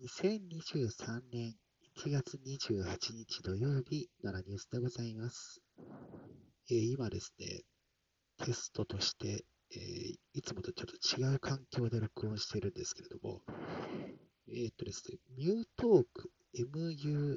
[0.00, 1.56] 2023年
[1.96, 5.60] 1月28日土曜日、奈良ニュースでございます。
[6.70, 7.64] えー今ですね、
[8.44, 13.42] テストとして、えーいつもとちょっと違う環境で録音しているんですけれども、
[14.46, 17.34] えーっとですね、ミュートーク、M-U-T-A-L-K、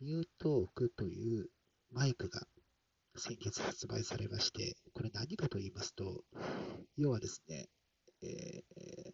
[0.00, 1.48] ミュートークという
[1.90, 2.46] マイクが
[3.16, 6.22] 先月発売されまして、これ何かと言いますと、
[6.96, 7.68] 要はですね、
[8.22, 9.12] えー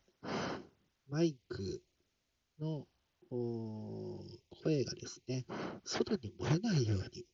[1.09, 1.83] マイク
[2.59, 2.87] の
[4.63, 5.45] 声がですね、
[5.85, 7.25] 外に漏れないように、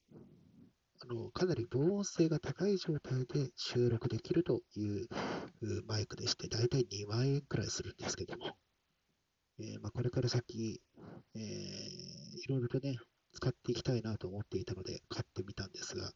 [1.00, 5.08] あのかなり防音性が高い状態で収録できるという
[5.86, 8.56] マイクでして、だいたい2万円くらいするんですけども、
[9.60, 10.82] えーまあ、これから先、
[11.34, 12.96] えーいろいろとね、
[13.32, 16.12] 使っていきたいなと思っていたので買ってみたんですが、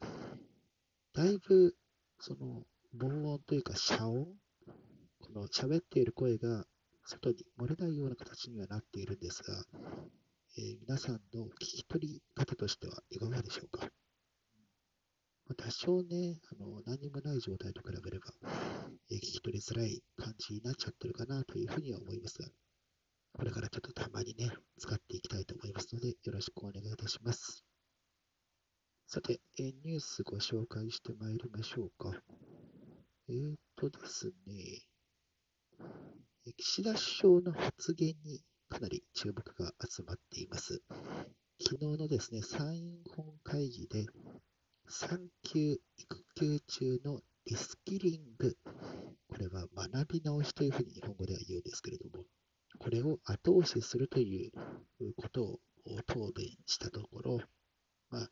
[1.15, 1.77] だいぶ
[2.19, 4.27] その防音というか遮音、
[5.35, 6.65] の喋っている声が
[7.05, 9.55] 外に漏れないような形にはなっているんですが、
[10.57, 13.89] えー皆さんの聞き取り方としてはいかがでしょうか？
[15.47, 18.27] ま多少ね、あの何もない状態と比べれば、
[19.11, 22.49] えー聞き取りづらい感じになっちゃってるかなというふうには思いますが、
[23.33, 27.65] これからちょっとたまにね、使っていきたいと思いますので、よろしくお願いいたします。
[29.07, 32.17] さて、えーニュースご紹介してまいりましょうか。
[33.29, 34.55] えーとですね、
[36.57, 40.83] 岸田首相の発言にかなり注目が集まっています。
[41.61, 44.07] 昨日のですね、参院本会議で、
[44.89, 48.57] 産休育休中のリスキリング、
[49.29, 52.25] これは学び直しというふうに日本語では言うんですけれども、
[52.79, 54.53] これを後押しするという
[55.17, 55.61] ことを
[56.07, 57.41] 答弁したところ、
[58.11, 58.31] まあ、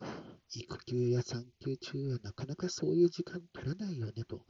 [0.54, 4.46] 育休や産休中はなかなかそういう時間取らないよねと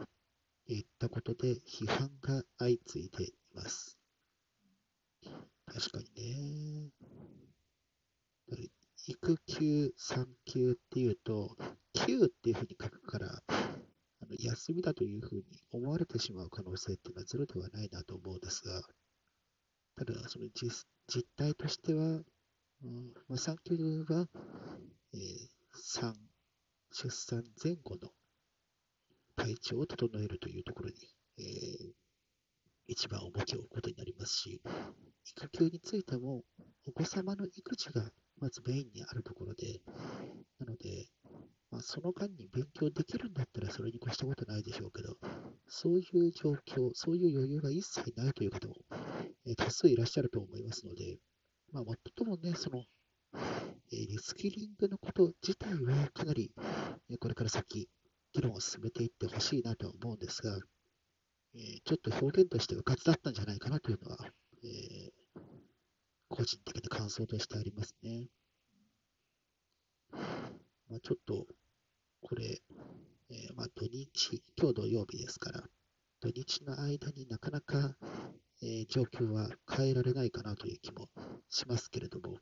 [0.67, 3.99] いったことで批判が相次いでます。
[5.67, 6.91] 確かにね。
[9.09, 11.57] 育休、産休っていうと、
[11.93, 18.81] 休っていうふうに書くから、あの休みだというふうに思われてしまう可能性っていうのはゼロではないなと思うんですが、
[19.97, 24.29] ただ、その実実態としては、うんまあ、産休は、
[25.15, 26.15] えー産、
[26.93, 28.11] 出産前後の
[29.37, 30.95] 体調を整えるというところに、
[31.39, 32.03] えー
[32.87, 34.61] 一番重きを置くことになりますし、
[35.25, 36.45] 育休についても、
[36.87, 39.81] お子様の育児がまずメインにあるところで、
[40.59, 41.09] なので、
[41.71, 45.17] まあ、その間に勉強できるんだったらそれに越したことないでしょうけど、
[45.69, 48.75] そういう状況、そういう余裕が一切ないという方も、
[49.47, 51.19] えー多数いらっしゃると思いますので、
[51.73, 52.85] まあ、もっともね、その、
[53.35, 56.53] えーリスキリングのこと自体はかなり、
[57.11, 57.89] えこれから先、
[58.33, 60.59] 議論を進めていってほしいなとは思うんですが、
[61.55, 64.19] えーちょっと表現としてうかつだったんじゃないかなというのは、
[64.65, 65.13] えー
[66.29, 68.29] 個人的な感想としてありますね。
[70.89, 71.47] まあ、ちょっと、
[72.23, 72.63] これ、
[73.31, 75.63] えーまあ、土日、今日土曜日ですから、
[76.21, 77.97] 土日の間になかなか、
[78.63, 81.09] えー状況は変えられないかなという気も
[81.51, 82.39] しますけれども、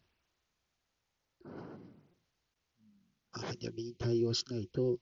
[1.44, 1.50] ま
[3.32, 4.98] あ、早めに対応しないと、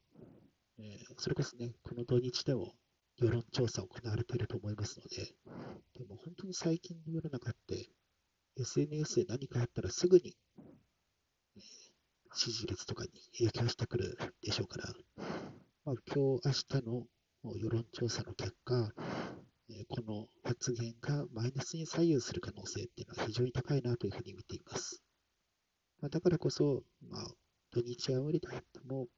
[0.79, 2.73] えーそれこそね、この土日でも
[3.21, 5.34] 世論調査行われていると思いますので、
[5.99, 7.91] でも本当に最近の世の中って、
[8.56, 10.37] SNS で何かあったらすぐに、
[11.57, 11.62] えー
[12.34, 14.93] 支持率とかに影響してくるでしょうから、
[15.84, 17.07] まあ、今日、明日の
[17.57, 18.93] 世論調査の結果、
[19.71, 25.03] えーこの発言がマイナスに左右する可能性っていうのは非常に高いなというふうに見ています。
[26.01, 27.34] まあ、だからこそ、まあ、
[27.73, 29.09] 土日は無理だっても、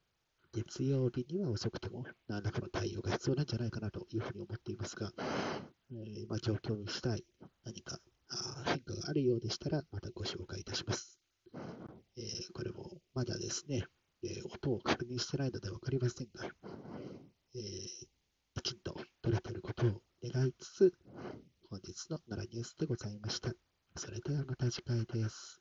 [0.53, 5.13] 月曜日には遅くても何らかの対応が必要なんじゃないかなというふうに思っていますが、
[5.93, 7.25] えーまあ、状況に次第
[7.65, 7.99] 何か
[8.67, 11.19] 変化があるようでしたらまたご紹介いたします。
[12.17, 13.85] えーこれもまだですね、
[14.25, 16.45] え音を確認してないので分かりませんが、
[17.55, 17.61] え
[18.63, 20.95] きちんと取れていることを願いつつ、
[21.71, 23.53] 本日の奈良ニュースでございました。
[23.97, 25.60] それではまた次回です。